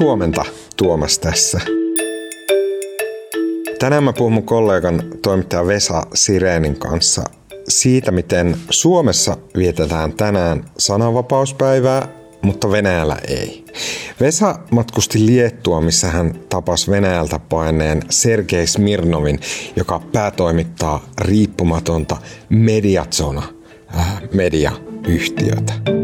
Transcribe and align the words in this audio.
Huomenta 0.00 0.44
Tuomas 0.76 1.18
tässä. 1.18 1.60
Tänään 3.78 4.04
mä 4.04 4.12
puhun 4.12 4.32
mun 4.32 4.42
kollegan 4.42 5.02
toimittaja 5.22 5.66
Vesa 5.66 6.02
Sireenin 6.14 6.78
kanssa 6.78 7.24
siitä, 7.68 8.10
miten 8.10 8.56
Suomessa 8.70 9.36
vietetään 9.56 10.12
tänään 10.12 10.64
sananvapauspäivää, 10.78 12.08
mutta 12.42 12.70
Venäjällä 12.70 13.16
ei. 13.28 13.64
Vesa 14.20 14.58
matkusti 14.70 15.26
Liettua, 15.26 15.80
missä 15.80 16.06
hän 16.06 16.40
tapasi 16.48 16.90
Venäjältä 16.90 17.38
paineen 17.38 18.02
Sergei 18.10 18.66
Smirnovin, 18.66 19.40
joka 19.76 20.00
päätoimittaa 20.12 21.04
riippumatonta 21.20 22.16
Mediazona 22.48 23.42
äh, 23.96 24.22
mediayhtiötä. 24.34 25.95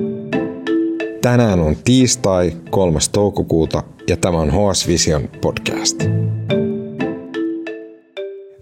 Tänään 1.23 1.61
on 1.61 1.77
tiistai 1.85 2.53
3. 2.71 2.99
toukokuuta 3.13 3.83
ja 4.09 4.17
tämä 4.17 4.39
on 4.39 4.51
HS 4.51 4.89
Vision 4.89 5.29
podcast. 5.41 6.05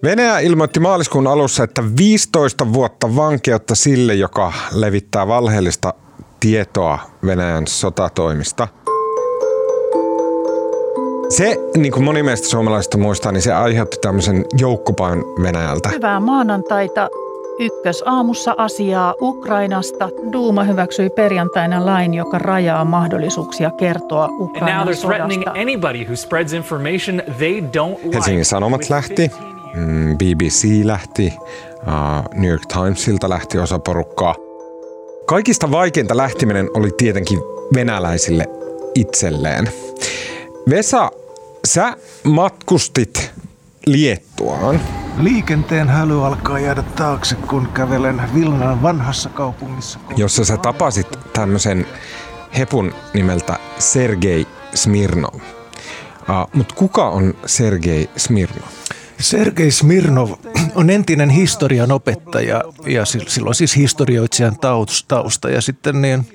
Venäjä 0.02 0.38
ilmoitti 0.38 0.80
maaliskuun 0.80 1.26
alussa, 1.26 1.64
että 1.64 1.82
15 1.98 2.72
vuotta 2.72 3.16
vankeutta 3.16 3.74
sille, 3.74 4.14
joka 4.14 4.52
levittää 4.72 5.28
valheellista 5.28 5.94
tietoa 6.40 6.98
Venäjän 7.26 7.66
sotatoimista. 7.66 8.68
Se, 11.28 11.56
niin 11.76 11.92
kuin 11.92 12.04
moni 12.04 12.22
meistä 12.22 12.48
suomalaisista 12.48 12.98
muistaa, 12.98 13.32
niin 13.32 13.42
se 13.42 13.52
aiheutti 13.52 13.96
tämmöisen 14.00 14.44
joukkopain 14.58 15.18
Venäjältä. 15.42 15.88
Hyvää 15.88 16.20
maanantaita. 16.20 17.08
Ykkösaamussa 17.60 18.54
asiaa 18.58 19.14
Ukrainasta. 19.20 20.08
Duuma 20.32 20.64
hyväksyi 20.64 21.10
perjantaina 21.10 21.86
lain, 21.86 22.14
joka 22.14 22.38
rajaa 22.38 22.84
mahdollisuuksia 22.84 23.70
kertoa 23.70 24.28
Ukrainan 24.38 24.96
sodasta. 24.96 25.52
Helsingin 28.14 28.44
Sanomat 28.44 28.90
lähti, 28.90 29.30
mm, 29.74 30.18
BBC 30.18 30.84
lähti, 30.84 31.32
New 32.34 32.50
York 32.50 32.66
Timesilta 32.66 33.28
lähti 33.28 33.58
osa 33.58 33.78
porukkaa. 33.78 34.34
Kaikista 35.26 35.70
vaikeinta 35.70 36.16
lähtiminen 36.16 36.70
oli 36.74 36.90
tietenkin 36.96 37.38
venäläisille 37.74 38.46
itselleen. 38.94 39.70
Vesa, 40.70 41.10
sä 41.66 41.96
matkustit 42.24 43.30
Liettuaan. 43.86 44.80
Liikenteen 45.18 45.88
häly 45.88 46.26
alkaa 46.26 46.58
jäädä 46.58 46.82
taakse, 46.82 47.34
kun 47.34 47.68
kävelen 47.74 48.22
Vilnan 48.34 48.82
vanhassa 48.82 49.28
kaupungissa. 49.28 49.98
Jossa 50.16 50.44
sä 50.44 50.56
tapasit 50.56 51.06
tämmöisen 51.32 51.86
hepun 52.58 52.94
nimeltä 53.14 53.58
Sergei 53.78 54.46
Smirnov. 54.74 55.34
Uh, 55.34 56.50
Mutta 56.52 56.74
kuka 56.74 57.08
on 57.08 57.34
Sergei 57.46 58.10
Smirnov? 58.16 58.68
Sergei 59.20 59.70
Smirnov 59.70 60.30
on 60.74 60.90
entinen 60.90 61.30
historian 61.30 61.92
opettaja 61.92 62.62
ja 62.86 63.04
silloin 63.04 63.54
siis 63.54 63.76
historioitsijan 63.76 64.56
tausta. 65.08 65.50
Ja 65.50 65.60
sitten 65.60 66.02
niin, 66.02 66.26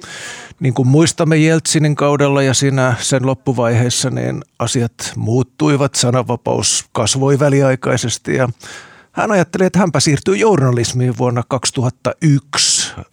niin 0.60 0.74
kuin 0.74 0.88
muistamme 0.88 1.38
Jeltsinin 1.38 1.96
kaudella 1.96 2.44
ja 2.44 2.54
siinä 2.54 2.96
sen 3.00 3.26
loppuvaiheessa, 3.26 4.10
niin 4.10 4.42
asiat 4.60 5.14
muuttuivat, 5.16 5.96
sananvapaus 5.96 6.86
kasvoi 6.92 7.40
väliaikaisesti 7.40 8.36
ja 8.36 8.50
hän 9.16 9.32
ajatteli, 9.32 9.66
että 9.66 9.80
hänpä 9.80 10.00
siirtyy 10.00 10.38
journalismiin 10.38 11.18
vuonna 11.18 11.44
2001. 11.48 12.94
Ö, 12.98 13.04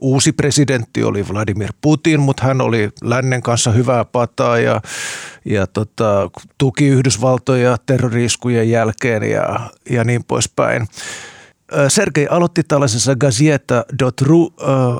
uusi 0.00 0.32
presidentti 0.32 1.04
oli 1.04 1.28
Vladimir 1.28 1.72
Putin, 1.80 2.20
mutta 2.20 2.44
hän 2.44 2.60
oli 2.60 2.90
lännen 3.02 3.42
kanssa 3.42 3.70
hyvää 3.70 4.04
pataa 4.04 4.58
ja, 4.58 4.80
ja 5.44 5.66
tota, 5.66 6.30
tuki 6.58 6.86
Yhdysvaltoja 6.88 7.76
terroriskujen 7.86 8.70
jälkeen 8.70 9.22
ja, 9.22 9.60
ja 9.90 10.04
niin 10.04 10.24
poispäin. 10.24 10.86
Sergei 11.88 12.26
aloitti 12.30 12.62
tällaisessa 12.62 13.16
Gazeta.ru 13.16 14.52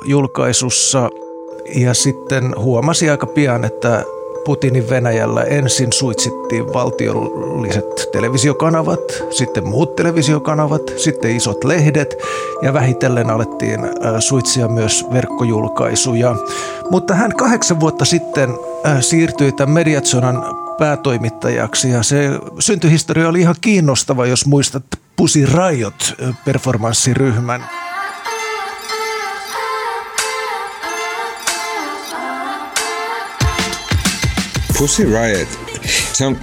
julkaisussa 0.05 1.09
ja 1.75 1.93
sitten 1.93 2.55
huomasi 2.57 3.09
aika 3.09 3.25
pian, 3.25 3.65
että 3.65 4.03
Putinin 4.45 4.89
Venäjällä 4.89 5.43
ensin 5.43 5.93
suitsittiin 5.93 6.73
valtiolliset 6.73 8.09
televisiokanavat, 8.11 8.99
sitten 9.29 9.67
muut 9.67 9.95
televisiokanavat, 9.95 10.81
sitten 10.97 11.35
isot 11.35 11.63
lehdet 11.63 12.17
ja 12.61 12.73
vähitellen 12.73 13.29
alettiin 13.29 13.79
suitsia 14.19 14.67
myös 14.67 15.05
verkkojulkaisuja. 15.13 16.35
Mutta 16.89 17.15
hän 17.15 17.35
kahdeksan 17.35 17.79
vuotta 17.79 18.05
sitten 18.05 18.49
siirtyi 18.99 19.51
tämän 19.51 19.73
Mediatsonan 19.73 20.43
päätoimittajaksi 20.77 21.89
ja 21.89 22.03
se 22.03 22.29
syntyhistoria 22.59 23.29
oli 23.29 23.41
ihan 23.41 23.55
kiinnostava, 23.61 24.25
jos 24.25 24.45
muistat 24.45 24.83
Pussy 25.15 25.45
Riot 25.45 26.13
performanssiryhmän. 26.45 27.63
Pussy 34.77 35.03
Riot, 35.03 35.59
se 36.13 36.25
on 36.25 36.39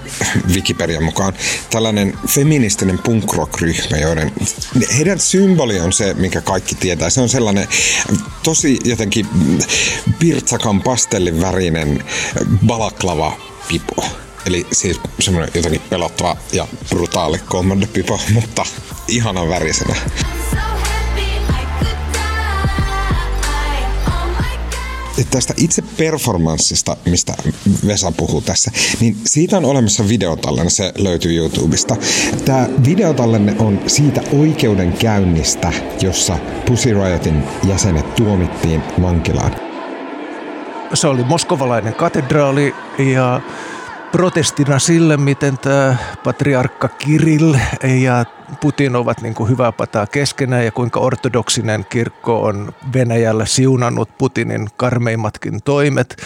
Wikipedian 0.55 1.05
mukaan 1.05 1.33
tällainen 1.71 2.19
feministinen 2.29 2.99
punk 2.99 3.33
rock-ryhmä, 3.33 3.99
joiden 3.99 4.33
heidän 4.99 5.21
symboli 5.21 5.81
on 5.81 5.93
se, 5.93 6.15
minkä 6.15 6.41
kaikki 6.41 6.75
tietää. 6.75 7.11
Se 7.11 7.21
on 7.21 7.29
sellainen 7.29 7.69
tosi 8.43 8.79
jotenkin 8.85 9.29
pirtsakan 10.19 10.83
pastellin 10.83 11.41
värinen 11.41 12.05
balaklava 12.67 13.41
pipo. 13.69 14.05
Eli 14.47 14.67
siis 14.73 15.01
semmoinen 15.21 15.51
jotenkin 15.55 15.81
pelottava 15.91 16.37
ja 16.53 16.69
brutaali 16.89 17.39
kommandopipo, 17.39 18.21
mutta 18.33 18.67
ihana 19.09 19.49
värisenä. 19.49 19.97
Tästä 25.31 25.55
itse 25.57 25.83
performanssista, 25.83 26.97
mistä 27.07 27.35
Vesa 27.87 28.13
puhuu 28.13 28.41
tässä, 28.41 28.71
niin 29.01 29.17
siitä 29.27 29.57
on 29.57 29.65
olemassa 29.65 30.09
videotallenne, 30.09 30.71
se 30.71 30.93
löytyy 30.99 31.37
YouTubesta. 31.37 31.97
Tämä 32.45 32.69
videotallenne 32.87 33.57
on 33.59 33.81
siitä 33.87 34.21
oikeudenkäynnistä, 34.39 35.73
jossa 36.01 36.39
Pussy 36.67 36.95
Riotin 36.95 37.43
jäsenet 37.69 38.15
tuomittiin 38.15 38.83
vankilaan. 39.03 39.57
Se 40.95 41.07
oli 41.07 41.25
moskovalainen 41.25 41.95
katedraali 41.95 42.75
ja 42.99 43.41
protestina 44.15 44.79
sille, 44.79 45.17
miten 45.17 45.59
tämä 45.59 45.97
patriarkka 46.25 46.89
Kirill 46.89 47.55
ja 48.03 48.25
Putin 48.61 48.97
ovat 48.97 49.23
niin 49.23 49.35
kuin 49.35 49.51
hyvää 49.51 49.73
pataa 49.73 50.07
keskenään 50.07 50.65
ja 50.65 50.73
kuinka 50.73 51.01
ortodoksinen 51.01 51.87
kirkko 51.89 52.43
on 52.43 52.73
Venäjällä 52.93 53.47
siunannut 53.47 54.19
Putinin 54.19 54.69
karmeimmatkin 54.77 55.63
toimet, 55.63 56.17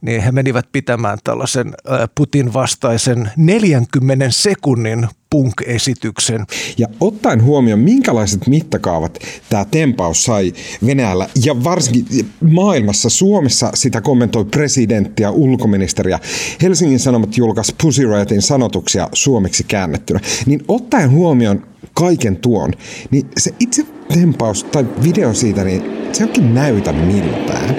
niin 0.00 0.22
he 0.22 0.32
menivät 0.32 0.68
pitämään 0.72 1.18
tällaisen 1.24 1.74
Putin 2.14 2.52
vastaisen 2.52 3.30
40 3.36 4.26
sekunnin 4.30 5.08
punk-esityksen. 5.34 6.46
Ja 6.78 6.86
ottaen 7.00 7.42
huomioon, 7.42 7.80
minkälaiset 7.80 8.46
mittakaavat 8.46 9.18
tämä 9.50 9.64
tempaus 9.64 10.24
sai 10.24 10.52
Venäjällä 10.86 11.28
ja 11.44 11.64
varsinkin 11.64 12.30
maailmassa, 12.50 13.08
Suomessa 13.08 13.70
sitä 13.74 14.00
kommentoi 14.00 14.44
presidentti 14.44 15.22
ja 15.22 15.30
ulkoministeri 15.30 16.10
ja 16.10 16.18
Helsingin 16.62 16.98
Sanomat 16.98 17.36
julkaisi 17.36 17.74
Pussy 17.82 18.06
Riotin 18.06 18.42
sanotuksia 18.42 19.08
suomeksi 19.12 19.64
käännettynä, 19.64 20.20
niin 20.46 20.64
ottaen 20.68 21.10
huomioon 21.10 21.66
kaiken 21.94 22.36
tuon, 22.36 22.72
niin 23.10 23.26
se 23.38 23.54
itse 23.60 23.86
tempaus 24.14 24.64
tai 24.64 24.86
video 25.04 25.34
siitä, 25.34 25.64
niin 25.64 25.82
se 26.12 26.24
onkin 26.24 26.54
näytä 26.54 26.92
miltään 26.92 27.76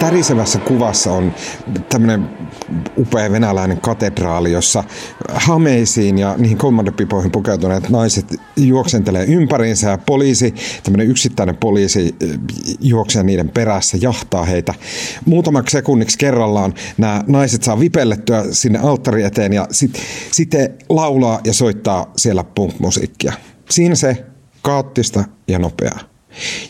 tärisevässä 0.00 0.58
kuvassa 0.58 1.12
on 1.12 1.34
tämmöinen 1.88 2.28
upea 2.98 3.32
venäläinen 3.32 3.80
katedraali, 3.80 4.52
jossa 4.52 4.84
hameisiin 5.28 6.18
ja 6.18 6.34
niihin 6.38 6.58
kommandopipoihin 6.58 7.30
pukeutuneet 7.30 7.88
naiset 7.88 8.34
juoksentelee 8.56 9.24
ympäriinsä 9.24 9.90
ja 9.90 9.98
poliisi, 9.98 10.54
tämmöinen 10.82 11.06
yksittäinen 11.06 11.56
poliisi 11.56 12.14
juoksee 12.80 13.22
niiden 13.22 13.48
perässä, 13.48 13.98
jahtaa 14.00 14.44
heitä. 14.44 14.74
Muutamaksi 15.24 15.72
sekunniksi 15.72 16.18
kerrallaan 16.18 16.74
nämä 16.98 17.24
naiset 17.26 17.62
saa 17.62 17.80
vipellettyä 17.80 18.44
sinne 18.50 18.78
alttari 18.78 19.22
eteen 19.22 19.52
ja 19.52 19.66
sitten 19.70 20.02
sit 20.30 20.50
laulaa 20.88 21.40
ja 21.44 21.52
soittaa 21.52 22.12
siellä 22.16 22.44
punk-musiikkia. 22.44 23.32
Siinä 23.70 23.94
se 23.94 24.24
kaoottista 24.62 25.24
ja 25.48 25.58
nopeaa. 25.58 26.00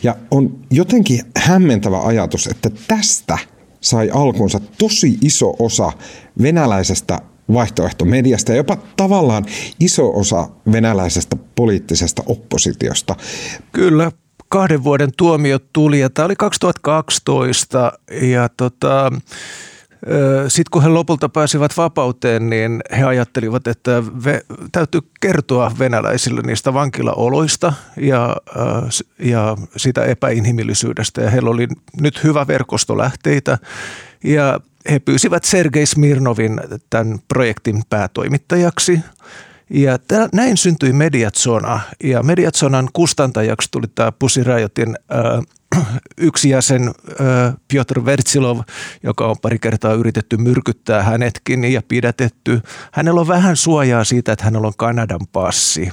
Ja 0.03 0.15
on 0.31 0.59
jotenkin 0.71 1.21
hämmentävä 1.37 2.01
ajatus, 2.01 2.47
että 2.47 2.69
tästä 2.87 3.37
sai 3.81 4.09
alkunsa 4.13 4.59
tosi 4.77 5.17
iso 5.21 5.53
osa 5.59 5.91
venäläisestä 6.41 7.19
vaihtoehtomediasta 7.53 8.51
ja 8.51 8.57
jopa 8.57 8.77
tavallaan 8.97 9.45
iso 9.79 10.11
osa 10.15 10.49
venäläisestä 10.71 11.35
poliittisesta 11.55 12.23
oppositiosta. 12.25 13.15
Kyllä, 13.71 14.11
kahden 14.49 14.83
vuoden 14.83 15.09
tuomio 15.17 15.59
tuli 15.73 15.99
ja 15.99 16.09
tämä 16.09 16.25
oli 16.25 16.35
2012 16.35 17.93
ja 18.21 18.49
tota, 18.49 19.11
sitten 20.47 20.71
kun 20.71 20.83
he 20.83 20.89
lopulta 20.89 21.29
pääsivät 21.29 21.77
vapauteen, 21.77 22.49
niin 22.49 22.81
he 22.97 23.03
ajattelivat, 23.03 23.67
että 23.67 24.03
ve, 24.25 24.41
täytyy 24.71 25.01
kertoa 25.21 25.71
venäläisille 25.79 26.41
niistä 26.41 26.73
vankilaoloista 26.73 27.73
ja, 27.97 28.35
ja 29.19 29.57
sitä 29.77 30.03
epäinhimillisyydestä. 30.03 31.21
Ja 31.21 31.29
heillä 31.29 31.49
oli 31.49 31.67
nyt 32.01 32.23
hyvä 32.23 32.47
verkosto 32.47 32.97
lähteitä 32.97 33.57
ja 34.23 34.59
he 34.89 34.99
pyysivät 34.99 35.43
Sergei 35.43 35.85
Smirnovin 35.85 36.61
tämän 36.89 37.19
projektin 37.27 37.81
päätoimittajaksi. 37.89 38.99
Ja 39.69 39.97
tää, 39.97 40.29
näin 40.33 40.57
syntyi 40.57 40.93
Mediatsona 40.93 41.79
ja 42.03 42.23
Mediatsonan 42.23 42.89
kustantajaksi 42.93 43.67
tuli 43.71 43.87
tämä 43.95 44.11
Pussy 44.11 44.43
Riotin 44.43 44.95
äh, 45.11 45.41
yksi 46.17 46.49
jäsen 46.49 46.91
Piotr 47.67 48.05
Vertsilov, 48.05 48.59
joka 49.03 49.27
on 49.27 49.35
pari 49.41 49.59
kertaa 49.59 49.93
yritetty 49.93 50.37
myrkyttää 50.37 51.03
hänetkin 51.03 51.63
ja 51.63 51.81
pidätetty. 51.87 52.61
Hänellä 52.91 53.21
on 53.21 53.27
vähän 53.27 53.55
suojaa 53.55 54.03
siitä, 54.03 54.31
että 54.31 54.45
hänellä 54.45 54.67
on 54.67 54.73
Kanadan 54.77 55.27
passi. 55.33 55.89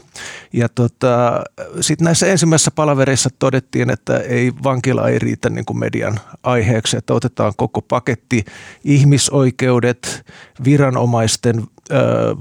Ja 0.53 0.69
tota, 0.69 1.43
sitten 1.81 2.05
näissä 2.05 2.27
ensimmäisissä 2.27 2.71
palavereissa 2.71 3.31
todettiin, 3.39 3.91
että 3.91 4.19
ei 4.19 4.53
vankila 4.65 5.09
ei 5.09 5.19
riitä 5.19 5.51
niin 5.51 5.65
kuin 5.65 5.79
median 5.79 6.21
aiheeksi, 6.43 6.97
että 6.97 7.15
otetaan 7.15 7.53
koko 7.57 7.83
paketti 7.83 8.45
ihmisoikeudet, 8.85 10.27
viranomaisten 10.65 11.67
ö, 11.93 12.37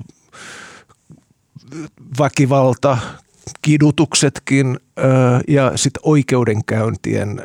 väkivalta, 2.20 2.98
kidutuksetkin 3.62 4.80
ja 5.48 5.72
sitten 5.76 6.02
oikeudenkäyntien 6.04 7.42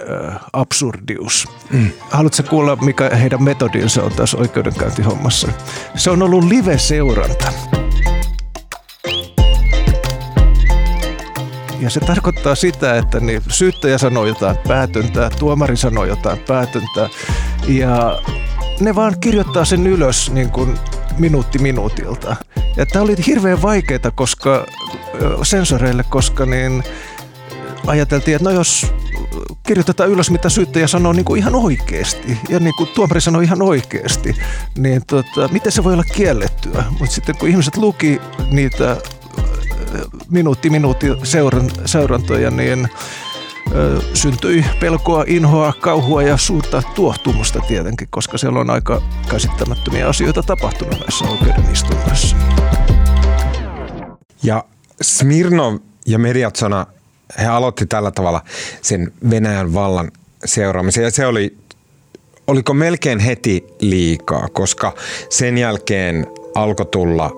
absurdius. 0.52 1.48
Mm. 1.70 1.90
Haluatko 2.10 2.42
kuulla, 2.50 2.76
mikä 2.76 3.10
heidän 3.16 3.42
metodinsa 3.42 4.02
on 4.02 4.12
tässä 4.12 4.36
oikeudenkäyntihommassa? 4.36 5.48
Se 5.94 6.10
on 6.10 6.22
ollut 6.22 6.44
live-seuranta. 6.44 7.52
Ja 11.80 11.90
se 11.90 12.00
tarkoittaa 12.00 12.54
sitä, 12.54 12.96
että 12.96 13.20
niin 13.20 13.42
syyttäjä 13.48 13.98
sanoo 13.98 14.26
jotain 14.26 14.56
päätöntä, 14.68 15.30
tuomari 15.38 15.76
sanoo 15.76 16.04
jotain 16.04 16.38
päätöntä 16.38 17.08
ja 17.68 18.22
ne 18.80 18.94
vaan 18.94 19.20
kirjoittaa 19.20 19.64
sen 19.64 19.86
ylös 19.86 20.30
niin 20.30 20.50
kuin 20.50 20.78
minuutti 21.18 21.58
minuutilta. 21.58 22.36
Ja 22.76 22.86
tämä 22.86 23.02
oli 23.02 23.16
hirveän 23.26 23.62
vaikeaa 23.62 24.10
koska, 24.14 24.66
sensoreille, 25.42 26.04
koska 26.08 26.46
niin 26.46 26.82
ajateltiin, 27.86 28.36
että 28.36 28.48
no 28.48 28.54
jos 28.54 28.86
kirjoitetaan 29.66 30.10
ylös, 30.10 30.30
mitä 30.30 30.48
syyttäjä 30.48 30.86
sanoo 30.86 31.12
niin 31.12 31.24
kuin 31.24 31.38
ihan 31.38 31.54
oikeasti, 31.54 32.38
ja 32.48 32.60
niin 32.60 32.74
kuin 32.74 32.88
tuomari 32.94 33.20
sanoo 33.20 33.40
ihan 33.40 33.62
oikeasti, 33.62 34.36
niin 34.78 35.02
tota, 35.06 35.48
miten 35.48 35.72
se 35.72 35.84
voi 35.84 35.92
olla 35.92 36.04
kiellettyä? 36.04 36.84
Mutta 36.90 37.14
sitten 37.14 37.36
kun 37.36 37.48
ihmiset 37.48 37.76
luki 37.76 38.20
niitä 38.50 38.96
minuutti 40.30 40.70
minuutti 40.70 41.06
seurantoja, 41.84 42.50
niin 42.50 42.88
syntyi 44.14 44.64
pelkoa, 44.80 45.24
inhoa, 45.26 45.72
kauhua 45.80 46.22
ja 46.22 46.36
suurta 46.36 46.82
tuohtumusta 46.94 47.60
tietenkin, 47.60 48.08
koska 48.10 48.38
siellä 48.38 48.60
on 48.60 48.70
aika 48.70 49.02
käsittämättömiä 49.28 50.08
asioita 50.08 50.42
tapahtunut 50.42 51.00
näissä 51.00 51.24
oikeudenistunnoissa. 51.24 52.36
Ja 54.42 54.64
Smirnov 55.02 55.76
ja 56.06 56.18
Mediatsona, 56.18 56.86
he 57.38 57.46
aloitti 57.46 57.86
tällä 57.86 58.10
tavalla 58.10 58.44
sen 58.82 59.12
Venäjän 59.30 59.74
vallan 59.74 60.12
seuraamisen. 60.44 61.04
Ja 61.04 61.10
se 61.10 61.26
oli, 61.26 61.56
oliko 62.46 62.74
melkein 62.74 63.18
heti 63.18 63.64
liikaa, 63.80 64.48
koska 64.52 64.94
sen 65.30 65.58
jälkeen 65.58 66.26
alkoi 66.54 66.86
tulla 66.86 67.30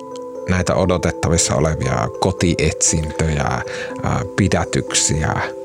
näitä 0.49 0.75
odotettavissa 0.75 1.55
olevia 1.55 2.09
kotietsintöjä, 2.21 3.63
pidätyksiä– 4.37 5.35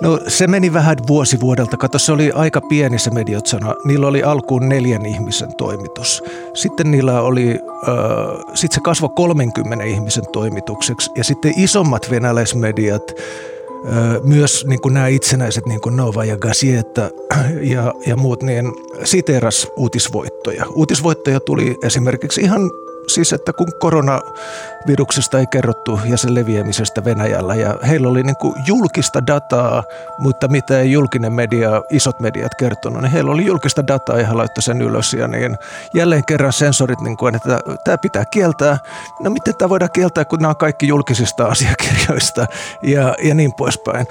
No 0.00 0.20
se 0.28 0.46
meni 0.46 0.72
vähän 0.72 0.96
vuosi 1.08 1.40
vuodelta. 1.40 1.76
Kato, 1.76 1.98
se 1.98 2.12
oli 2.12 2.32
aika 2.32 2.60
pieni 2.60 2.98
se 2.98 3.10
Mediotsana. 3.10 3.74
Niillä 3.84 4.06
oli 4.06 4.22
alkuun 4.22 4.68
neljän 4.68 5.06
ihmisen 5.06 5.54
toimitus. 5.56 6.22
Sitten 6.54 6.90
niillä 6.90 7.20
oli, 7.20 7.50
äh, 7.88 8.44
sitten 8.54 8.74
se 8.74 8.80
kasvoi 8.80 9.10
30 9.16 9.84
ihmisen 9.84 10.24
toimitukseksi. 10.32 11.10
Ja 11.16 11.24
sitten 11.24 11.52
isommat 11.56 12.10
venäläismediat, 12.10 13.02
äh, 13.12 14.22
myös 14.22 14.66
niin 14.66 14.80
kuin 14.80 14.94
nämä 14.94 15.06
itsenäiset, 15.06 15.66
niin 15.66 15.80
kuin 15.80 15.96
Nova 15.96 16.24
ja 16.24 16.36
Gazeta 16.36 17.10
ja, 17.74 17.94
ja 18.06 18.16
muut, 18.16 18.42
niin 18.42 18.72
siteeras 19.04 19.68
uutisvoittoja. 19.76 20.64
Uutisvoittoja 20.74 21.40
tuli 21.40 21.76
esimerkiksi 21.82 22.40
ihan 22.40 22.70
siis, 23.08 23.32
että 23.32 23.52
kun 23.52 23.68
koronaviruksesta 23.78 25.38
ei 25.38 25.46
kerrottu 25.46 26.00
ja 26.04 26.16
sen 26.16 26.34
leviämisestä 26.34 27.04
Venäjällä 27.04 27.54
ja 27.54 27.74
heillä 27.88 28.08
oli 28.08 28.22
niin 28.22 28.36
kuin 28.36 28.54
julkista 28.66 29.26
dataa, 29.26 29.82
mutta 30.18 30.48
mitä 30.48 30.80
ei 30.80 30.92
julkinen 30.92 31.32
media, 31.32 31.82
isot 31.90 32.20
mediat 32.20 32.54
kertonut, 32.54 33.02
niin 33.02 33.12
heillä 33.12 33.30
oli 33.32 33.46
julkista 33.46 33.86
dataa 33.86 34.18
ja 34.18 34.26
he 34.26 34.32
laittoi 34.32 34.62
sen 34.62 34.82
ylös 34.82 35.14
ja 35.14 35.28
niin 35.28 35.56
jälleen 35.94 36.24
kerran 36.24 36.52
sensorit, 36.52 37.00
niin 37.00 37.16
kuin, 37.16 37.34
että 37.34 37.60
tämä 37.84 37.98
pitää 37.98 38.24
kieltää. 38.24 38.78
No 39.20 39.30
miten 39.30 39.56
tämä 39.56 39.68
voidaan 39.68 39.90
kieltää, 39.92 40.24
kun 40.24 40.38
nämä 40.38 40.50
on 40.50 40.56
kaikki 40.56 40.88
julkisista 40.88 41.46
asiakirjoista 41.46 42.46
ja, 42.82 43.14
ja 43.22 43.34
niin 43.34 43.52
poispäin. 43.52 44.06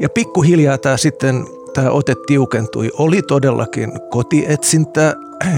Ja 0.00 0.08
pikkuhiljaa 0.08 0.78
tämä 0.78 0.96
sitten 0.96 1.46
tämä 1.74 1.90
ote 1.90 2.14
tiukentui. 2.26 2.90
Oli 2.98 3.22
todellakin 3.22 3.92
kotietsintä 4.10 5.14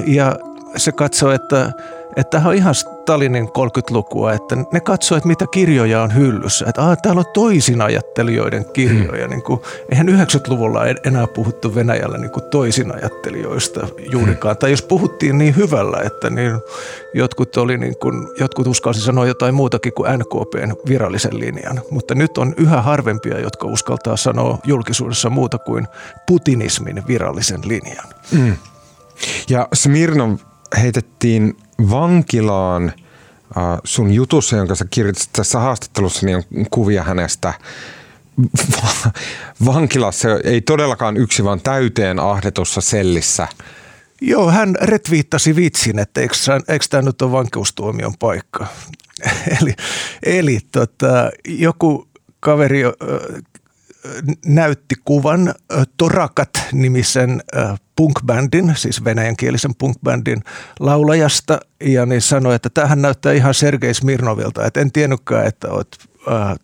ja 0.07 0.37
se 0.77 0.93
katsoi, 0.93 1.35
että 1.35 1.73
että 2.17 2.39
tämä 2.39 2.49
on 2.49 2.55
ihan 2.55 2.75
Stalinin 2.75 3.49
30-lukua, 3.49 4.33
että 4.33 4.57
ne 4.73 4.81
katsoo, 4.81 5.17
että 5.17 5.29
mitä 5.29 5.47
kirjoja 5.53 6.03
on 6.03 6.15
hyllyssä. 6.15 6.65
Että 6.69 6.83
ah, 6.83 6.99
täällä 7.03 7.19
on 7.19 7.33
toisinajattelijoiden 7.35 8.65
kirjoja. 8.73 9.25
Hmm. 9.25 9.31
Niin 9.31 9.43
kuin, 9.43 9.61
eihän 9.91 10.09
90-luvulla 10.09 10.81
enää 11.05 11.27
puhuttu 11.27 11.75
Venäjällä 11.75 12.19
niin 12.19 12.31
kuin 12.31 12.45
toisinajattelijoista 12.51 13.87
juurikaan. 14.13 14.55
Hmm. 14.55 14.59
Tai 14.59 14.71
jos 14.71 14.83
puhuttiin 14.83 15.39
niin 15.39 15.57
hyvällä, 15.57 16.03
että 16.05 16.31
niin 16.31 16.53
jotkut, 17.15 17.57
oli 17.57 17.79
niin 17.79 17.99
kuin, 17.99 18.29
jotkut 18.41 18.67
uskalsi 18.67 19.01
sanoa 19.01 19.27
jotain 19.27 19.55
muutakin 19.55 19.93
kuin 19.93 20.19
NKPn 20.19 20.75
virallisen 20.89 21.41
linjan. 21.41 21.81
Mutta 21.91 22.15
nyt 22.15 22.39
on 22.39 22.55
yhä 22.57 22.83
harvempia, 22.83 23.41
jotka 23.41 23.67
uskaltaa 23.67 24.17
sanoa 24.17 24.59
julkisuudessa 24.65 25.31
muuta 25.31 25.59
kuin 25.59 25.87
putinismin 26.27 27.03
virallisen 27.07 27.61
linjan. 27.65 28.07
Hmm. 28.33 28.57
Ja 29.49 29.69
Smirnov 29.75 30.37
heitettiin 30.81 31.57
vankilaan 31.91 32.93
äh, 33.57 33.79
sun 33.85 34.13
jutussa, 34.13 34.57
jonka 34.57 34.75
sä 34.75 34.85
kirjoitit 34.91 35.29
tässä 35.33 35.59
haastattelussa, 35.59 36.27
niin 36.27 36.37
on 36.37 36.67
kuvia 36.71 37.03
hänestä 37.03 37.55
vankilassa, 39.65 40.29
ei 40.45 40.61
todellakaan 40.61 41.17
yksi, 41.17 41.45
vaan 41.45 41.61
täyteen 41.61 42.19
ahdetussa 42.19 42.81
sellissä. 42.81 43.49
Joo, 44.21 44.51
hän 44.51 44.77
retviittasi 44.83 45.57
vitsin, 45.57 45.99
että 45.99 46.21
eikö, 46.21 46.35
eikö 46.69 46.87
tämä 46.91 47.03
nyt 47.03 47.23
ole 47.23 47.33
vankeustuomion 47.33 48.15
paikka. 48.19 48.67
eli 49.61 49.75
eli 50.23 50.59
tota, 50.73 51.31
joku 51.49 52.09
kaveri 52.41 52.83
näytti 54.47 54.95
kuvan 55.05 55.55
Torakat-nimisen 55.97 57.43
punkbändin, 57.97 58.73
siis 58.77 59.05
venäjänkielisen 59.05 59.75
punkbändin 59.75 60.43
laulajasta, 60.81 61.61
ja 61.81 62.07
niin 62.07 62.21
sanoi, 62.21 62.55
että 62.55 62.71
tähän 62.71 63.03
näyttää 63.03 63.33
ihan 63.33 63.55
Sergei 63.55 63.95
Smirnovilta, 63.95 64.67
että 64.67 64.81
en 64.81 64.93
tiennytkään, 64.93 65.47
että 65.47 65.69
olet 65.69 65.99
äh, 66.33 66.55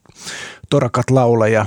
Torakat-laulaja. 0.70 1.66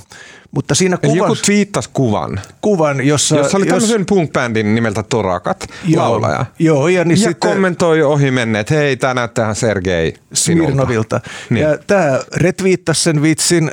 Mutta 0.52 0.76
siinä 0.76 0.98
kuvassa, 0.98 1.18
joku 1.18 1.36
twiittasi 1.36 1.90
kuvan. 1.94 2.40
Kuvan, 2.62 3.08
jossa... 3.08 3.38
Jossa 3.38 3.58
oli 3.58 3.66
tämmöisen 3.66 4.02
jos, 4.02 4.08
punk-bändin 4.08 4.76
nimeltä 4.76 5.04
Torakat, 5.04 5.68
joo, 5.86 6.04
laulaja. 6.04 6.46
Joo, 6.60 6.88
ja, 6.88 7.04
niin 7.04 7.22
ja 7.22 7.30
sitten, 7.30 7.50
kommentoi 7.50 8.02
ohi 8.02 8.32
menneet, 8.32 8.70
hei, 8.70 8.98
tämä 8.98 9.14
näyttää 9.14 9.44
ihan 9.44 9.56
Sergei 9.56 10.14
Smirnovilta. 10.34 11.22
Niin. 11.50 11.62
Ja 11.64 11.78
tämä 11.88 12.20
retviittasi 12.36 13.04
sen 13.04 13.22
vitsin 13.22 13.72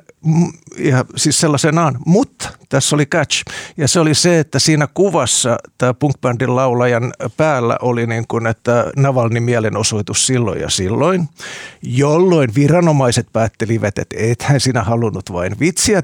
ja 0.78 1.04
siis 1.16 1.40
sellaisenaan, 1.40 1.99
mutta 2.06 2.50
tässä 2.68 2.97
oli 2.97 3.06
catch. 3.06 3.42
Ja 3.76 3.88
se 3.88 4.00
oli 4.00 4.14
se, 4.14 4.38
että 4.38 4.58
siinä 4.58 4.88
kuvassa 4.94 5.56
tämä 5.78 5.94
punkbändin 5.94 6.56
laulajan 6.56 7.12
päällä 7.37 7.76
oli 7.82 8.06
niin 8.06 8.25
kuin, 8.28 8.47
että 8.47 8.92
Navalnin 8.97 9.42
mielenosoitus 9.42 10.26
silloin 10.26 10.61
ja 10.61 10.70
silloin, 10.70 11.28
jolloin 11.82 12.54
viranomaiset 12.54 13.26
päättelivät, 13.32 13.99
että 13.99 14.16
ethän 14.18 14.61
sinä 14.61 14.82
halunnut 14.82 15.32
vain 15.32 15.58
vitsiä 15.61 16.02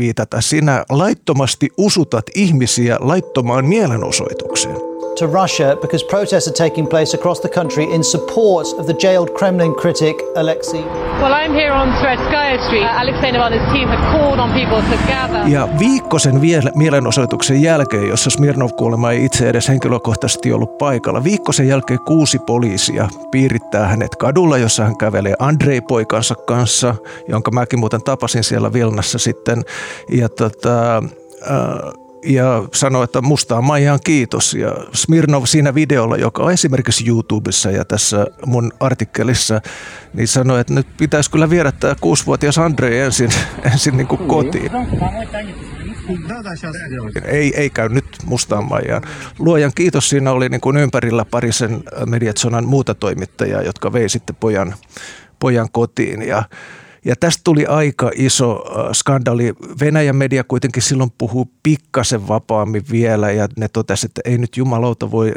retviitata, 0.00 0.40
sinä 0.40 0.84
laittomasti 0.90 1.68
usutat 1.76 2.24
ihmisiä 2.34 2.96
laittomaan 3.00 3.64
mielenosoitukseen. 3.64 4.89
To 5.20 5.26
Russia 5.26 5.76
because 5.80 6.02
protests 6.02 6.48
are 6.48 6.58
taking 6.68 6.86
place 6.86 7.14
across 7.14 7.40
the 7.40 7.48
country 7.48 7.84
in 7.94 8.02
support 8.04 8.66
of 8.78 8.86
the 8.86 8.94
jailed 8.94 9.30
Kremlin 9.38 9.74
critic 9.74 10.16
Alexei. 10.36 10.82
Well, 11.20 11.34
I'm 11.34 11.52
here 11.52 11.72
on 11.72 11.88
Tverskaya 11.92 12.58
Street. 12.66 12.82
Uh, 12.82 13.02
Alexei 13.02 13.32
Navalny's 13.32 13.72
team 13.72 13.88
have 13.88 14.04
called 14.12 14.38
on 14.38 14.52
people 14.52 14.82
to 14.82 14.96
gather. 15.06 15.48
Ja 15.48 15.68
viikkosen 15.78 16.40
vielä 16.40 16.70
mielenosoituksen 16.74 17.62
jälkeen, 17.62 18.08
jossa 18.08 18.30
Smirnov 18.30 18.70
kuolema 18.76 19.12
ei 19.12 19.24
itse 19.24 19.48
edes 19.48 19.68
henkilökohtaisesti 19.68 20.52
ollut 20.52 20.78
paikalla, 20.78 21.24
viikkosen 21.24 21.68
jälkeen 21.68 22.00
kuusi 22.00 22.38
poliisia 22.38 23.08
piirittää 23.30 23.86
hänet 23.86 24.16
kadulla, 24.16 24.58
jossa 24.58 24.84
hän 24.84 24.98
kävelee 24.98 25.34
Andrei 25.38 25.80
poikansa 25.80 26.34
kanssa, 26.34 26.94
jonka 27.28 27.50
mäkin 27.50 27.78
muuten 27.78 28.02
tapasin 28.02 28.44
siellä 28.44 28.72
Vilnassa 28.72 29.18
sitten. 29.18 29.62
Ja 30.08 30.28
tota, 30.28 30.96
äh, 31.50 32.09
ja 32.24 32.64
sanoi, 32.74 33.04
että 33.04 33.20
mustaan 33.20 33.64
Maijaan 33.64 34.00
kiitos. 34.04 34.54
Ja 34.54 34.70
Smirnov 34.92 35.44
siinä 35.44 35.74
videolla, 35.74 36.16
joka 36.16 36.42
on 36.42 36.52
esimerkiksi 36.52 37.08
YouTubessa 37.08 37.70
ja 37.70 37.84
tässä 37.84 38.26
mun 38.46 38.72
artikkelissa, 38.80 39.60
niin 40.14 40.28
sanoi, 40.28 40.60
että 40.60 40.74
nyt 40.74 40.86
pitäisi 40.96 41.30
kyllä 41.30 41.50
viedä 41.50 41.72
tämä 41.72 41.94
kuusivuotias 42.00 42.58
Andre 42.58 43.04
ensin, 43.04 43.30
ensin 43.72 43.96
niin 43.96 44.06
kuin 44.06 44.28
kotiin. 44.28 44.70
Ei, 47.24 47.52
ei 47.56 47.70
käy 47.70 47.88
nyt 47.88 48.06
mustaan 48.24 48.68
Maijaan. 48.68 49.02
Luojan 49.38 49.72
kiitos, 49.74 50.08
siinä 50.08 50.32
oli 50.32 50.48
niin 50.48 50.60
kuin 50.60 50.76
ympärillä 50.76 51.24
parisen 51.24 51.82
Mediatsonan 52.06 52.66
muuta 52.66 52.94
toimittajaa, 52.94 53.62
jotka 53.62 53.92
vei 53.92 54.08
sitten 54.08 54.36
pojan, 54.36 54.74
pojan 55.38 55.68
kotiin. 55.72 56.22
Ja 56.22 56.42
ja 57.04 57.16
tästä 57.20 57.40
tuli 57.44 57.66
aika 57.66 58.10
iso 58.14 58.64
äh, 58.78 58.92
skandaali. 58.92 59.54
Venäjän 59.80 60.16
media 60.16 60.44
kuitenkin 60.44 60.82
silloin 60.82 61.12
puhuu 61.18 61.50
pikkasen 61.62 62.28
vapaammin 62.28 62.84
vielä 62.90 63.30
ja 63.30 63.48
ne 63.56 63.68
totesi, 63.68 64.06
että 64.06 64.20
ei 64.24 64.38
nyt 64.38 64.56
jumalauta 64.56 65.10
voi 65.10 65.32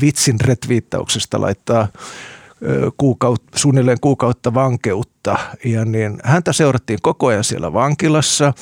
vitsin 0.00 0.40
retviittauksesta 0.40 1.40
laittaa 1.40 1.88
kuukautta, 2.96 3.58
suunnilleen 3.58 4.00
kuukautta 4.00 4.54
vankeutta. 4.54 5.38
Ja 5.64 5.84
niin, 5.84 6.18
häntä 6.24 6.52
seurattiin 6.52 6.98
koko 7.02 7.26
ajan 7.26 7.44
siellä 7.44 7.72
vankilassa. 7.72 8.52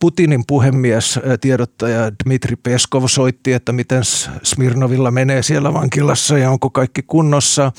Putinin 0.00 0.44
puhemies, 0.46 1.20
tiedottaja 1.40 2.12
Dmitri 2.24 2.56
Peskov 2.56 3.04
soitti, 3.06 3.52
että 3.52 3.72
miten 3.72 4.02
Smirnovilla 4.42 5.10
menee 5.10 5.42
siellä 5.42 5.74
vankilassa 5.74 6.38
ja 6.38 6.50
onko 6.50 6.70
kaikki 6.70 7.02
kunnossa. 7.02 7.72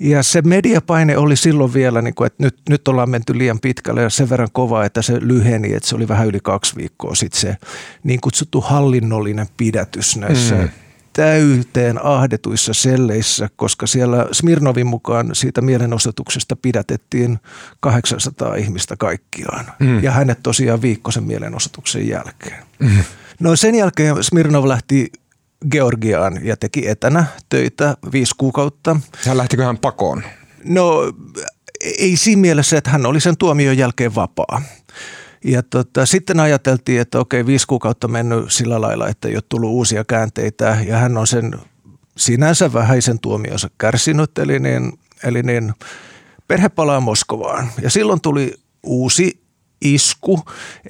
Ja 0.00 0.22
se 0.22 0.42
mediapaine 0.42 1.16
oli 1.16 1.36
silloin 1.36 1.74
vielä, 1.74 2.02
niin 2.02 2.14
kuin, 2.14 2.26
että 2.26 2.42
nyt, 2.42 2.56
nyt 2.68 2.88
ollaan 2.88 3.10
menty 3.10 3.38
liian 3.38 3.60
pitkälle 3.60 4.02
ja 4.02 4.10
sen 4.10 4.30
verran 4.30 4.48
kovaa, 4.52 4.84
että 4.84 5.02
se 5.02 5.18
lyheni, 5.20 5.74
että 5.74 5.88
se 5.88 5.96
oli 5.96 6.08
vähän 6.08 6.26
yli 6.26 6.38
kaksi 6.42 6.76
viikkoa 6.76 7.14
sitten 7.14 7.40
se 7.40 7.56
niin 8.04 8.20
kutsuttu 8.20 8.60
hallinnollinen 8.60 9.46
pidätys 9.56 10.16
näissä 10.16 10.54
mm 10.54 10.68
täyteen 11.18 12.04
ahdetuissa 12.04 12.74
selleissä, 12.74 13.48
koska 13.56 13.86
siellä 13.86 14.26
Smirnovin 14.32 14.86
mukaan 14.86 15.30
siitä 15.32 15.60
mielenosoituksesta 15.60 16.56
pidätettiin 16.56 17.38
800 17.80 18.54
ihmistä 18.54 18.96
kaikkiaan. 18.96 19.64
Mm. 19.78 20.02
Ja 20.02 20.10
hänet 20.10 20.42
tosiaan 20.42 20.82
viikkoisen 20.82 21.24
mielenosoituksen 21.24 22.08
jälkeen. 22.08 22.64
Mm. 22.78 23.04
No 23.40 23.56
sen 23.56 23.74
jälkeen 23.74 24.24
Smirnov 24.24 24.68
lähti 24.68 25.12
Georgiaan 25.70 26.46
ja 26.46 26.56
teki 26.56 26.88
etänä 26.88 27.24
töitä 27.48 27.96
viisi 28.12 28.34
kuukautta. 28.38 28.96
Hän 29.26 29.36
lähtikö 29.36 29.64
hän 29.64 29.78
pakoon? 29.78 30.22
No 30.64 31.12
ei 31.98 32.16
siinä 32.16 32.40
mielessä, 32.40 32.78
että 32.78 32.90
hän 32.90 33.06
oli 33.06 33.20
sen 33.20 33.36
tuomion 33.36 33.78
jälkeen 33.78 34.14
vapaa. 34.14 34.62
Ja 35.44 35.62
tota, 35.62 36.06
sitten 36.06 36.40
ajateltiin, 36.40 37.00
että 37.00 37.18
okei, 37.18 37.46
viisi 37.46 37.66
kuukautta 37.66 38.08
mennyt 38.08 38.52
sillä 38.52 38.80
lailla, 38.80 39.08
että 39.08 39.28
ei 39.28 39.36
ole 39.36 39.42
tullut 39.48 39.70
uusia 39.70 40.04
käänteitä 40.04 40.78
ja 40.86 40.96
hän 40.96 41.16
on 41.16 41.26
sen 41.26 41.54
sinänsä 42.16 42.72
vähäisen 42.72 43.18
tuomionsa 43.18 43.70
kärsinyt, 43.78 44.38
eli 44.38 44.58
niin, 44.58 44.98
eli 45.24 45.42
niin 45.42 45.72
perhe 46.48 46.68
palaa 46.68 47.00
Moskovaan. 47.00 47.68
Ja 47.82 47.90
silloin 47.90 48.20
tuli 48.20 48.54
uusi 48.82 49.40
isku, 49.80 50.40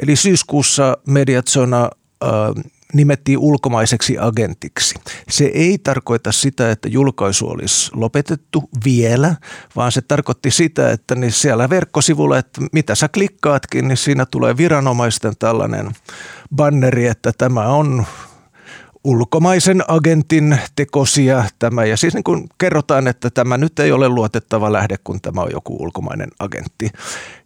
eli 0.02 0.16
syyskuussa 0.16 0.96
Mediatsona 1.06 1.90
äh, 2.24 2.64
nimettiin 2.94 3.38
ulkomaiseksi 3.38 4.18
agentiksi. 4.18 4.94
Se 5.30 5.44
ei 5.44 5.78
tarkoita 5.78 6.32
sitä, 6.32 6.70
että 6.70 6.88
julkaisu 6.88 7.48
olisi 7.48 7.90
lopetettu 7.94 8.68
vielä, 8.84 9.36
vaan 9.76 9.92
se 9.92 10.00
tarkoitti 10.00 10.50
sitä, 10.50 10.90
että 10.90 11.14
niin 11.14 11.32
siellä 11.32 11.70
verkkosivulla, 11.70 12.38
että 12.38 12.60
mitä 12.72 12.94
sä 12.94 13.08
klikkaatkin, 13.08 13.88
niin 13.88 13.96
siinä 13.96 14.26
tulee 14.26 14.56
viranomaisten 14.56 15.32
tällainen 15.38 15.92
banneri, 16.54 17.06
että 17.06 17.32
tämä 17.38 17.66
on 17.66 18.06
ulkomaisen 19.08 19.84
agentin 19.88 20.58
tekosia 20.76 21.44
tämä. 21.58 21.84
Ja 21.84 21.96
siis 21.96 22.14
niin 22.14 22.24
kuin 22.24 22.48
kerrotaan, 22.58 23.08
että 23.08 23.30
tämä 23.30 23.58
nyt 23.58 23.78
ei 23.78 23.92
ole 23.92 24.08
luotettava 24.08 24.72
lähde, 24.72 24.96
kun 25.04 25.20
tämä 25.20 25.40
on 25.40 25.50
joku 25.52 25.76
ulkomainen 25.82 26.28
agentti. 26.38 26.90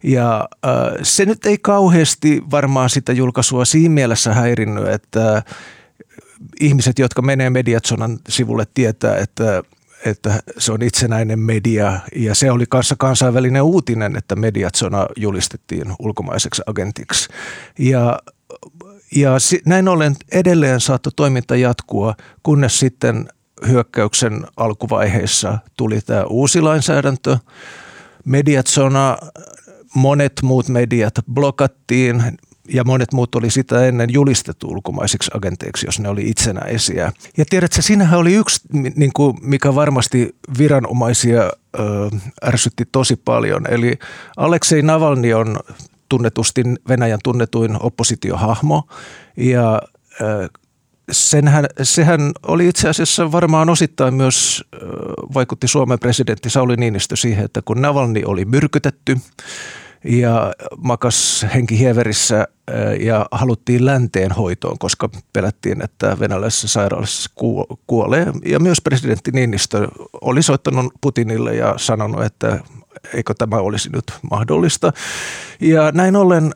Ja 0.03 0.49
äh, 0.65 0.71
se 1.03 1.25
nyt 1.25 1.45
ei 1.45 1.57
kauheasti 1.57 2.41
varmaan 2.51 2.89
sitä 2.89 3.13
julkaisua 3.13 3.65
siinä 3.65 3.93
mielessä 3.93 4.33
häirinnyt, 4.33 4.87
että 4.87 5.43
ihmiset, 6.59 6.99
jotka 6.99 7.21
menee 7.21 7.49
Mediatsonan 7.49 8.19
sivulle, 8.29 8.67
tietää, 8.73 9.17
että 9.17 9.63
että 10.05 10.43
se 10.57 10.71
on 10.71 10.81
itsenäinen 10.81 11.39
media 11.39 11.99
ja 12.15 12.35
se 12.35 12.51
oli 12.51 12.65
kanssa 12.69 12.95
kansainvälinen 12.99 13.61
uutinen, 13.61 14.15
että 14.15 14.35
Mediatsona 14.35 15.07
julistettiin 15.17 15.93
ulkomaiseksi 15.99 16.61
agentiksi. 16.65 17.29
Ja 17.79 18.19
ja 19.15 19.31
näin 19.65 19.87
ollen 19.87 20.15
edelleen 20.31 20.79
saattoi 20.79 21.11
toiminta 21.15 21.55
jatkua, 21.55 22.15
kunnes 22.43 22.79
sitten 22.79 23.29
hyökkäyksen 23.67 24.47
alkuvaiheessa 24.57 25.59
tuli 25.77 26.01
tämä 26.01 26.23
uusi 26.23 26.61
lainsäädäntö. 26.61 27.37
Mediatsona, 28.25 29.17
monet 29.95 30.33
muut 30.43 30.69
mediat 30.69 31.13
blokattiin 31.33 32.23
ja 32.69 32.83
monet 32.83 33.13
muut 33.13 33.35
oli 33.35 33.49
sitä 33.49 33.85
ennen 33.85 34.13
julistettu 34.13 34.67
ulkomaisiksi 34.67 35.31
agenteiksi, 35.33 35.87
jos 35.87 35.99
ne 35.99 36.09
oli 36.09 36.29
itsenäisiä. 36.29 37.11
Ja 37.37 37.45
tiedätkö, 37.49 37.81
siinähän 37.81 38.19
oli 38.19 38.33
yksi, 38.33 38.59
niin 38.95 39.13
kuin, 39.13 39.37
mikä 39.41 39.75
varmasti 39.75 40.35
viranomaisia 40.57 41.41
ö, 41.43 41.51
ärsytti 42.45 42.83
tosi 42.91 43.15
paljon. 43.15 43.65
Eli 43.69 43.99
Aleksei 44.37 44.81
Navalny 44.81 45.33
on 45.33 45.59
tunnetusti 46.09 46.63
Venäjän 46.89 47.19
tunnetuin 47.23 47.77
oppositiohahmo. 47.83 48.83
Ja 49.37 49.81
senhän, 51.11 51.65
sehän 51.81 52.31
oli 52.47 52.67
itse 52.67 52.89
asiassa 52.89 53.31
varmaan 53.31 53.69
osittain 53.69 54.13
myös 54.13 54.63
vaikutti 55.33 55.67
Suomen 55.67 55.99
presidentti 55.99 56.49
Sauli 56.49 56.75
Niinistö 56.75 57.15
siihen, 57.15 57.45
että 57.45 57.61
kun 57.65 57.81
Navalni 57.81 58.23
oli 58.25 58.45
myrkytetty 58.45 59.17
ja 60.03 60.53
makas 60.77 61.45
henki 61.53 61.79
hieverissä 61.79 62.47
ja 62.99 63.25
haluttiin 63.31 63.85
länteen 63.85 64.31
hoitoon, 64.31 64.77
koska 64.79 65.09
pelättiin, 65.33 65.83
että 65.83 66.17
venäläisessä 66.19 66.67
sairaalassa 66.67 67.31
kuolee. 67.87 68.27
Ja 68.45 68.59
myös 68.59 68.81
presidentti 68.81 69.31
Niinistö 69.31 69.87
oli 70.21 70.43
soittanut 70.43 70.93
Putinille 71.01 71.55
ja 71.55 71.73
sanonut, 71.77 72.23
että 72.23 72.59
eikö 73.13 73.33
tämä 73.33 73.55
olisi 73.55 73.89
nyt 73.89 74.05
mahdollista. 74.31 74.93
Ja 75.59 75.91
näin 75.91 76.15
ollen 76.15 76.51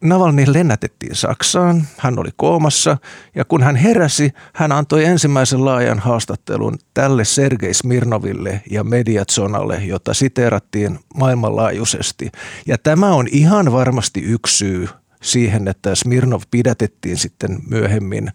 Navalny 0.00 0.44
lennätettiin 0.48 1.14
Saksaan, 1.14 1.84
hän 1.98 2.18
oli 2.18 2.30
koomassa. 2.36 2.96
Ja 3.34 3.44
kun 3.44 3.62
hän 3.62 3.76
heräsi, 3.76 4.32
hän 4.54 4.72
antoi 4.72 5.04
ensimmäisen 5.04 5.64
laajan 5.64 5.98
haastattelun 5.98 6.78
tälle 6.94 7.24
Sergei 7.24 7.74
Smirnoville 7.74 8.62
ja 8.70 8.84
Mediatsonalle, 8.84 9.84
jota 9.84 10.14
siteerattiin 10.14 10.98
maailmanlaajuisesti. 11.14 12.30
Ja 12.66 12.78
tämä 12.78 13.14
on 13.14 13.28
ihan 13.30 13.72
varmasti 13.72 14.20
yksi 14.20 14.56
syy 14.56 14.88
siihen, 15.22 15.68
että 15.68 15.94
Smirnov 15.94 16.42
pidätettiin 16.50 17.16
sitten 17.16 17.58
myöhemmin 17.68 18.32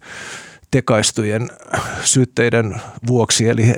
tekaistujen 0.72 1.50
syytteiden 2.04 2.80
vuoksi, 3.06 3.48
eli 3.48 3.74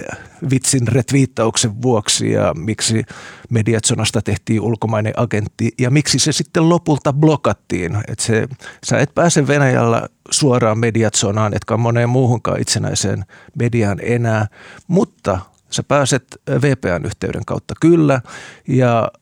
vitsin 0.51 0.89
retviittauksen 0.89 1.83
vuoksi 1.83 2.33
ja 2.33 2.55
miksi 2.55 3.05
Mediatsonasta 3.51 4.23
tehtiin 4.23 4.61
ulkomainen 4.61 5.13
agentti 5.17 5.73
ja 5.79 5.91
miksi 5.91 6.19
se 6.19 6.33
sitten 6.33 6.69
lopulta 6.69 7.13
blokattiin. 7.13 7.97
Että 8.09 8.25
se, 8.25 8.49
sä 8.85 8.99
et 8.99 9.15
pääse 9.15 9.47
Venäjällä 9.47 10.09
suoraan 10.31 10.79
Mediatsonaan, 10.79 11.55
etkä 11.55 11.77
moneen 11.77 12.09
muuhunkaan 12.09 12.61
itsenäiseen 12.61 13.25
mediaan 13.59 13.99
enää, 14.03 14.47
mutta 14.89 15.39
sä 15.71 15.83
pääset 15.83 16.25
VPN-yhteyden 16.51 17.45
kautta 17.47 17.75
kyllä 17.81 18.21
ja 18.69 19.13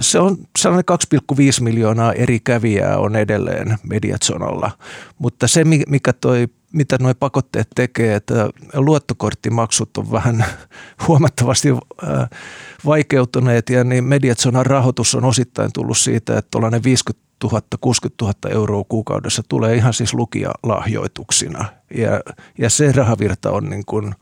se 0.00 0.18
on 0.18 0.36
sellainen 0.58 0.84
2,5 1.32 1.62
miljoonaa 1.62 2.12
eri 2.12 2.40
kävijää 2.40 2.98
on 2.98 3.16
edelleen 3.16 3.78
Mediatsonalla, 3.82 4.70
mutta 5.18 5.48
se 5.48 5.64
mikä 5.88 6.12
toi 6.12 6.48
mitä 6.72 6.96
nuo 7.00 7.14
pakotteet 7.14 7.68
tekee, 7.74 8.14
että 8.14 8.50
luottokorttimaksut 8.74 9.96
on 9.96 10.12
vähän 10.12 10.44
huomattavasti 11.08 11.68
äh, 11.70 12.30
vaikeutuneet 12.86 13.70
ja 13.70 13.84
niin 13.84 14.04
Mediatsonan 14.04 14.66
rahoitus 14.66 15.14
on 15.14 15.24
osittain 15.24 15.72
tullut 15.72 15.98
siitä, 15.98 16.38
että 16.38 16.48
tuollainen 16.50 16.82
50 16.82 17.26
000, 17.44 17.62
60 17.80 18.24
000 18.24 18.34
euroa 18.50 18.84
kuukaudessa 18.88 19.42
tulee 19.48 19.74
ihan 19.74 19.92
siis 19.94 20.14
lukijalahjoituksina– 20.14 21.64
Ja, 21.94 22.20
ja 22.58 22.70
se 22.70 22.92
rahavirta 22.92 23.50
on 23.50 23.70
niin 23.70 23.84
kuin, 23.86 24.14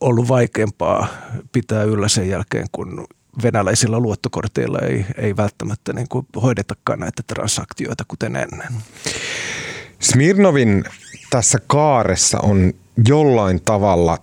ollut 0.00 0.28
vaikeampaa 0.28 1.06
pitää 1.52 1.82
yllä 1.82 2.08
sen 2.08 2.28
jälkeen, 2.28 2.66
kun 2.72 3.06
venäläisillä 3.42 3.98
luottokorteilla 3.98 4.78
ei, 4.78 5.06
ei 5.16 5.36
välttämättä 5.36 5.92
niin 5.92 6.08
kuin 6.08 6.26
hoidetakaan 6.42 6.98
näitä 6.98 7.22
transaktioita 7.26 8.04
kuten 8.08 8.36
ennen. 8.36 8.74
Smirnovin 10.00 10.84
tässä 11.30 11.58
kaaressa 11.66 12.38
on 12.40 12.72
jollain 13.08 13.60
tavalla 13.64 14.18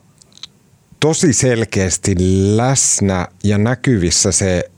tosi 1.00 1.34
selkeästi 1.34 2.16
läsnä 2.56 3.28
ja 3.44 3.58
näkyvissä 3.58 4.32
se 4.32 4.72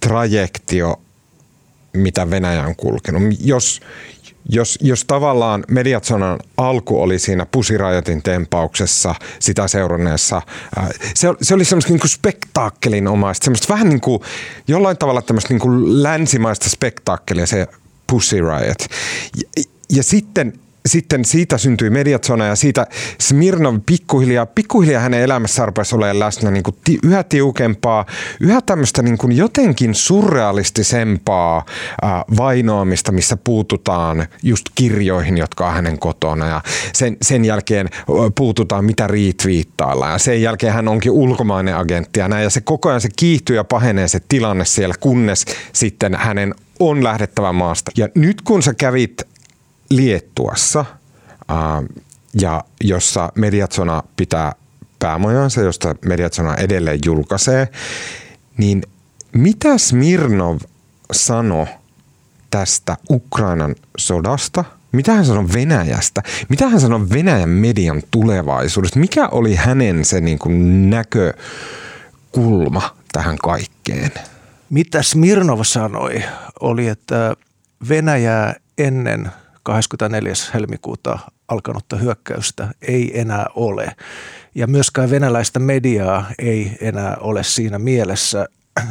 trajektio, 0.00 1.00
mitä 1.92 2.30
Venäjä 2.30 2.66
on 2.66 2.76
kulkenut. 2.76 3.22
Jos, 3.40 3.80
jos, 4.48 4.78
jos 4.82 5.04
tavallaan 5.04 5.64
Mediatsonan 5.68 6.38
alku 6.56 7.02
oli 7.02 7.18
siinä 7.18 7.46
pusirajoitin 7.46 8.22
tempauksessa, 8.22 9.14
sitä 9.38 9.68
seuranneessa, 9.68 10.42
se, 11.14 11.28
se 11.42 11.54
oli 11.54 11.64
semmoista 11.64 11.92
niin 11.92 12.08
spektaakkelin 12.08 13.08
omaista, 13.08 13.44
semmoista 13.44 13.74
vähän 13.74 13.88
niin 13.88 14.00
kuin 14.00 14.20
jollain 14.68 14.96
tavalla 14.98 15.22
tämmöistä 15.22 15.54
niin 15.54 15.60
kuin 15.60 16.02
länsimaista 16.02 16.70
spektaakkelia 16.70 17.46
se 17.46 17.66
Pussy 18.06 18.36
Riot. 18.40 18.78
Ja, 19.90 20.02
sitten 20.02 20.52
sitten 20.88 21.24
siitä 21.24 21.58
syntyi 21.58 21.90
Mediatsona 21.90 22.46
ja 22.46 22.56
siitä 22.56 22.86
Smirnov 23.20 23.76
pikkuhiljaa, 23.86 24.46
pikkuhiljaa 24.46 25.02
hänen 25.02 25.20
elämässä 25.20 25.66
rupesi 25.66 25.94
olemaan 25.94 26.18
läsnä 26.18 26.50
niin 26.50 26.62
kuin 26.62 26.76
yhä 27.02 27.22
tiukempaa, 27.22 28.06
yhä 28.40 28.60
tämmöistä 28.60 29.02
niin 29.02 29.18
kuin 29.18 29.36
jotenkin 29.36 29.94
surrealistisempaa 29.94 31.66
vainoamista, 32.36 33.12
missä 33.12 33.36
puututaan 33.36 34.26
just 34.42 34.64
kirjoihin, 34.74 35.38
jotka 35.38 35.68
on 35.68 35.74
hänen 35.74 35.98
kotona 35.98 36.46
ja 36.46 36.62
sen, 36.92 37.16
sen 37.22 37.44
jälkeen 37.44 37.88
puututaan 38.34 38.84
mitä 38.84 39.06
riitviittailla 39.06 40.08
ja 40.08 40.18
sen 40.18 40.42
jälkeen 40.42 40.72
hän 40.72 40.88
onkin 40.88 41.12
ulkomainen 41.12 41.76
agentti 41.76 42.20
ja 42.20 42.28
näin 42.28 42.42
ja 42.42 42.50
se 42.50 42.60
koko 42.60 42.88
ajan 42.88 43.00
se 43.00 43.08
kiihtyy 43.16 43.56
ja 43.56 43.64
pahenee 43.64 44.08
se 44.08 44.20
tilanne 44.28 44.64
siellä, 44.64 44.94
kunnes 45.00 45.44
sitten 45.72 46.14
hänen 46.14 46.54
on 46.80 47.04
lähdettävä 47.04 47.52
maasta. 47.52 47.90
Ja 47.96 48.08
nyt 48.14 48.42
kun 48.42 48.62
sä 48.62 48.74
kävit 48.74 49.33
Liettuassa, 49.90 50.84
ja 52.40 52.64
jossa 52.80 53.32
Mediatsona 53.34 54.02
pitää 54.16 54.52
päämajansa, 54.98 55.60
josta 55.60 55.94
Mediatsona 56.04 56.54
edelleen 56.54 56.98
julkaisee, 57.04 57.68
niin 58.58 58.82
mitä 59.32 59.78
Smirnov 59.78 60.58
sanoi 61.12 61.66
tästä 62.50 62.96
Ukrainan 63.10 63.74
sodasta? 63.98 64.64
Mitä 64.92 65.12
hän 65.12 65.24
sanoi 65.24 65.44
Venäjästä? 65.54 66.22
Mitä 66.48 66.68
hän 66.68 66.80
sanoi 66.80 67.10
Venäjän 67.10 67.48
median 67.48 68.02
tulevaisuudesta? 68.10 68.98
Mikä 68.98 69.28
oli 69.28 69.54
hänen 69.54 70.04
se 70.04 70.20
niin 70.20 70.38
kuin 70.38 70.90
näkökulma 70.90 72.96
tähän 73.12 73.38
kaikkeen? 73.38 74.10
Mitä 74.70 75.02
Smirnov 75.02 75.60
sanoi 75.62 76.22
oli, 76.60 76.88
että 76.88 77.36
Venäjää 77.88 78.54
ennen 78.78 79.30
24. 79.64 80.32
helmikuuta 80.54 81.18
alkanutta 81.48 81.96
hyökkäystä 81.96 82.68
ei 82.82 83.20
enää 83.20 83.46
ole. 83.54 83.96
Ja 84.54 84.66
myöskään 84.66 85.10
venäläistä 85.10 85.58
mediaa 85.58 86.26
ei 86.38 86.78
enää 86.80 87.16
ole 87.20 87.42
siinä 87.42 87.78
mielessä 87.78 88.46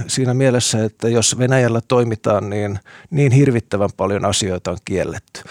siinä 0.07 0.33
mielessä, 0.33 0.83
että 0.83 1.09
jos 1.09 1.37
Venäjällä 1.37 1.81
toimitaan, 1.87 2.49
niin 2.49 2.79
niin 3.09 3.31
hirvittävän 3.31 3.89
paljon 3.97 4.25
asioita 4.25 4.71
on 4.71 4.77
kielletty. 4.85 5.41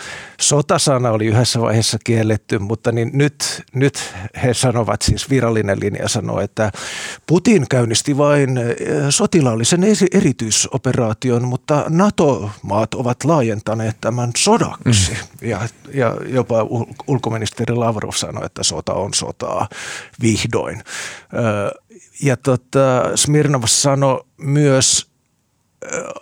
Sotasana 0.40 1.10
oli 1.10 1.26
yhdessä 1.26 1.60
vaiheessa 1.60 1.98
kielletty, 2.04 2.58
mutta 2.58 2.92
niin 2.92 3.10
nyt, 3.12 3.62
nyt 3.74 4.14
he 4.42 4.54
sanovat, 4.54 5.02
siis 5.02 5.30
virallinen 5.30 5.80
linja 5.80 6.08
sanoo, 6.08 6.40
että 6.40 6.72
Putin 7.26 7.66
käynnisti 7.70 8.18
vain 8.18 8.58
eh, 8.58 8.74
sotilaallisen 9.10 9.80
erityisoperaation, 10.12 11.48
mutta 11.48 11.84
NATO-maat 11.88 12.94
ovat 12.94 13.24
laajentaneet 13.24 13.96
tämän 14.00 14.30
sodaksi. 14.36 15.12
Mm. 15.12 15.48
Ja, 15.48 15.68
ja 15.94 16.16
jopa 16.26 16.56
ulkoministeri 17.06 17.74
Lavrov 17.74 18.12
sanoi, 18.14 18.46
että 18.46 18.62
sota 18.62 18.94
on 18.94 19.14
sotaa 19.14 19.68
vihdoin 20.22 20.82
ja 22.22 22.36
tota, 22.36 23.02
Smirnov 23.14 23.62
sanoi 23.66 24.21
myös 24.36 25.06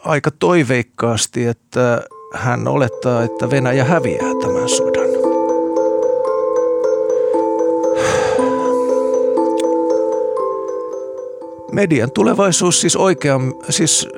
aika 0.05 0.31
toiveikkaasti, 0.31 1.47
että 1.47 2.03
hän 2.35 2.69
olettaa, 2.69 3.23
että 3.23 3.51
Venäjä 3.51 3.85
häviää 3.85 4.33
tämän 4.43 4.69
sodan. 4.69 5.11
Median 11.73 12.11
tulevaisuus, 12.11 12.81
siis 12.81 12.97
oikean, 12.97 13.55
siis 13.71 14.09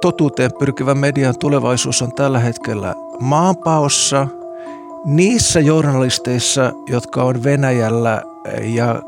totuuteen 0.00 0.50
pyrkivän 0.58 0.98
median 0.98 1.38
tulevaisuus 1.38 2.02
on 2.02 2.12
tällä 2.12 2.38
hetkellä 2.38 2.94
maanpaossa 3.20 4.26
niissä 5.04 5.60
journalisteissa, 5.60 6.72
jotka 6.86 7.22
on 7.22 7.44
Venäjällä 7.44 8.22
ja 8.62 9.02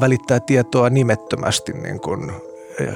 välittää 0.00 0.40
tietoa 0.40 0.90
nimettömästi. 0.90 1.72
Niin 1.72 2.00
kuin, 2.00 2.32
eh, 2.80 2.94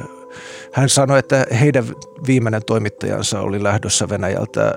hän 0.72 0.88
sanoi, 0.88 1.18
että 1.18 1.46
heidän 1.60 1.84
viimeinen 2.26 2.62
toimittajansa 2.66 3.40
oli 3.40 3.62
lähdössä 3.62 4.08
Venäjältä 4.08 4.74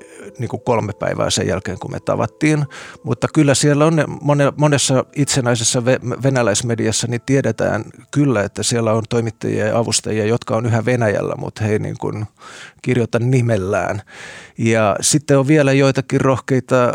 eh, 0.00 0.32
niin 0.38 0.48
kuin 0.48 0.62
kolme 0.62 0.92
päivää 0.92 1.30
sen 1.30 1.46
jälkeen, 1.46 1.78
kun 1.78 1.90
me 1.90 2.00
tavattiin. 2.00 2.64
Mutta 3.02 3.28
kyllä 3.34 3.54
siellä 3.54 3.86
on 3.86 4.04
monessa 4.56 5.04
itsenäisessä 5.16 5.84
venäläismediassa, 6.22 7.06
niin 7.06 7.20
tiedetään 7.26 7.84
kyllä, 8.10 8.42
että 8.42 8.62
siellä 8.62 8.92
on 8.92 9.02
toimittajia 9.08 9.66
ja 9.66 9.78
avustajia, 9.78 10.26
jotka 10.26 10.56
on 10.56 10.66
yhä 10.66 10.84
Venäjällä, 10.84 11.34
mutta 11.38 11.64
he 11.64 11.72
ei 11.72 11.78
niin 11.78 11.98
kuin 11.98 12.26
kirjoita 12.82 13.18
nimellään. 13.18 14.02
Ja 14.58 14.96
sitten 15.00 15.38
on 15.38 15.48
vielä 15.48 15.72
joitakin 15.72 16.20
rohkeita 16.20 16.92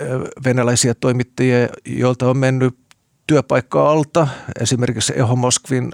eh, 0.00 0.08
venäläisiä 0.44 0.94
toimittajia, 0.94 1.68
joilta 1.86 2.30
on 2.30 2.36
mennyt 2.36 2.85
työpaikkaa 3.26 3.90
alta. 3.90 4.28
Esimerkiksi 4.60 5.12
Eho 5.16 5.36
Moskvin 5.36 5.92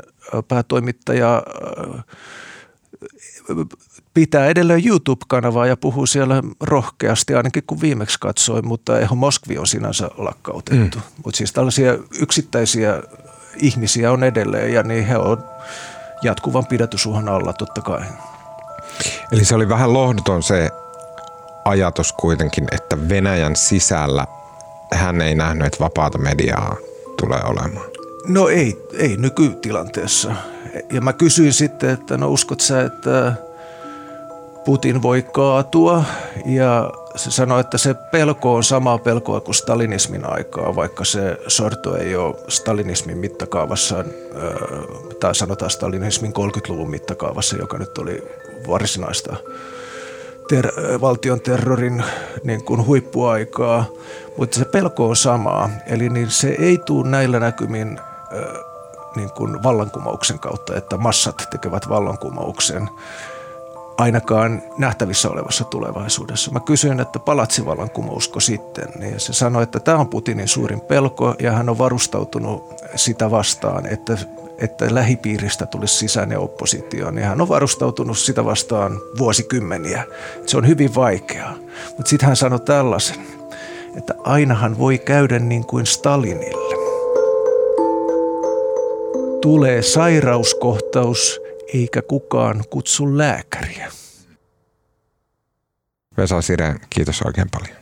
päätoimittaja 0.49 1.43
pitää 4.15 4.47
edelleen 4.47 4.87
YouTube-kanavaa 4.87 5.67
ja 5.67 5.77
puhuu 5.77 6.07
siellä 6.07 6.43
rohkeasti, 6.61 7.35
ainakin 7.35 7.63
kun 7.67 7.81
viimeksi 7.81 8.21
katsoin, 8.21 8.69
mutta 8.69 8.99
Eho 8.99 9.15
Moskvi 9.15 9.59
on 9.59 9.67
sinänsä 9.67 10.11
lakkautettu. 10.17 10.99
Mm. 10.99 11.05
Mutta 11.25 11.37
siis 11.37 11.53
tällaisia 11.53 11.99
yksittäisiä 12.21 13.03
ihmisiä 13.57 14.13
on 14.13 14.25
edelleen 14.25 14.73
ja 14.73 14.83
niin 14.83 15.07
he 15.07 15.17
on 15.17 15.45
jatkuvan 16.23 16.67
pidätysuhan 16.67 17.29
alla 17.29 17.53
totta 17.53 17.81
kai. 17.81 18.03
Eli 19.33 19.45
se 19.45 19.55
oli 19.55 19.69
vähän 19.69 19.93
lohduton 19.93 20.43
se 20.43 20.71
ajatus 21.65 22.13
kuitenkin, 22.13 22.67
että 22.73 23.09
Venäjän 23.09 23.57
sisällä 23.57 24.27
hän 24.95 25.21
ei 25.21 25.35
nähnyt, 25.35 25.67
että 25.67 25.85
vapaata 25.85 26.19
mediaa 26.19 26.77
tulee 27.23 27.41
olemaan? 27.45 27.87
No 28.27 28.49
ei, 28.49 28.83
ei 28.93 29.17
nykytilanteessa. 29.17 30.35
Ja 30.93 31.01
mä 31.01 31.13
kysyin 31.13 31.53
sitten, 31.53 31.91
että 31.91 32.17
no 32.17 32.29
uskot 32.29 32.61
sä, 32.61 32.83
että 32.83 33.33
Putin 34.65 35.03
voi 35.03 35.23
kaatua 35.23 36.05
ja 36.47 36.91
se 37.17 37.31
sanoi, 37.31 37.61
että 37.61 37.79
se 37.79 37.95
pelko 37.95 38.55
on 38.55 38.65
samaa 38.65 38.99
pelkoa 38.99 39.41
kuin 39.41 39.55
stalinismin 39.55 40.25
aikaa, 40.25 40.77
vaikka 40.77 41.05
se 41.05 41.39
sorto 41.47 41.97
ei 41.97 42.17
ole 42.17 42.35
stalinismin 42.49 43.19
mittakaavassa, 43.19 44.05
tai 45.21 45.35
sanotaan 45.35 45.71
stalinismin 45.71 46.33
30-luvun 46.39 46.91
mittakaavassa, 46.91 47.57
joka 47.57 47.79
nyt 47.79 47.99
oli 47.99 48.23
varsinaista 48.69 49.37
ter- 50.53 51.01
valtion 51.01 51.41
terrorin 51.41 52.05
niin 52.45 52.65
kuin 52.65 52.87
huippuaikaa, 52.87 53.85
mutta 54.37 54.59
se 54.59 54.65
pelko 54.65 55.09
on 55.09 55.17
samaa. 55.17 55.71
Eli 55.87 56.09
niin 56.09 56.31
se 56.31 56.57
ei 56.59 56.79
tule 56.79 57.09
näillä 57.09 57.41
näkymin 57.41 58.01
niin 59.17 59.31
kuin 59.31 59.63
vallankumouksen 59.63 60.39
kautta, 60.39 60.77
että 60.77 60.97
massat 60.97 61.47
tekevät 61.51 61.89
vallankumouksen 61.89 62.89
ainakaan 63.99 64.63
nähtävissä 64.79 65.31
olevassa 65.31 65.65
tulevaisuudessa. 65.65 66.51
Mä 66.51 66.61
kysyin, 66.61 67.01
että 67.01 67.19
palatsivallankumousko 67.19 68.41
sitten, 68.41 68.89
niin 68.99 69.21
se 69.21 69.33
sanoi, 69.33 69.63
että 69.63 69.81
tämä 69.81 69.99
on 69.99 70.09
Putinin 70.09 70.49
suurin 70.49 70.81
pelko 70.81 71.35
ja 71.39 71.53
hän 71.53 71.69
on 71.69 71.79
varustautunut 71.79 72.75
sitä 72.97 73.31
vastaan, 73.31 73.87
että 73.87 74.19
että 74.59 74.95
lähipiiristä 74.95 75.67
tulisi 75.67 75.95
sisäinen 75.95 76.39
oppositio, 76.39 77.11
niin 77.11 77.27
hän 77.27 77.41
on 77.41 77.49
varustautunut 77.49 78.19
sitä 78.19 78.45
vastaan 78.45 79.01
vuosikymmeniä. 79.19 80.07
Se 80.47 80.57
on 80.57 80.69
hyvin 80.69 80.95
vaikeaa. 80.95 81.55
Mutta 81.97 82.11
sitten 82.11 82.27
hän 82.27 82.37
sanoi 82.37 82.61
tällaisen, 82.61 83.27
että 83.97 84.15
ainahan 84.25 84.79
voi 84.79 84.99
käydä 84.99 85.39
niin 85.39 85.65
kuin 85.65 85.87
Stalinille. 85.87 86.77
Tulee 89.41 89.83
sairauskohtaus, 89.83 91.41
eikä 91.75 92.03
kukaan 92.03 92.65
kutsu 92.71 93.19
lääkäriä. 93.19 93.93
Vesa 96.17 96.43
Sireen, 96.43 96.81
kiitos 96.91 97.23
oikein 97.23 97.49
paljon. 97.51 97.82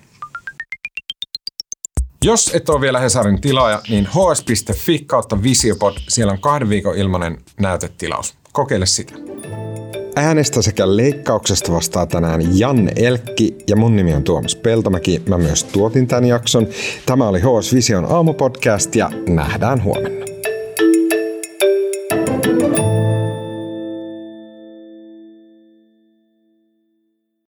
Jos 2.24 2.50
et 2.54 2.68
ole 2.68 2.80
vielä 2.80 3.00
Hesarin 3.00 3.40
tilaaja, 3.40 3.80
niin 3.88 4.06
hs.fi 4.06 4.98
kautta 4.98 5.42
Visiopod, 5.42 5.94
siellä 6.08 6.32
on 6.32 6.40
kahden 6.40 6.68
viikon 6.68 6.98
ilmainen 6.98 7.38
näytetilaus. 7.60 8.34
Kokeile 8.52 8.86
sitä. 8.86 9.12
Äänestä 10.16 10.62
sekä 10.62 10.96
leikkauksesta 10.96 11.72
vastaa 11.72 12.06
tänään 12.06 12.58
Janne 12.58 12.92
Elkki 12.96 13.54
ja 13.66 13.76
mun 13.76 13.96
nimi 13.96 14.14
on 14.14 14.24
Tuomas 14.24 14.56
Peltomäki. 14.56 15.22
Mä 15.28 15.38
myös 15.38 15.64
tuotin 15.64 16.06
tämän 16.06 16.24
jakson. 16.24 16.66
Tämä 17.06 17.28
oli 17.28 17.40
HS 17.40 17.74
Vision 17.74 18.12
aamupodcast 18.12 18.94
ja 18.96 19.10
nähdään 19.28 19.84
huomenna. 19.84 20.29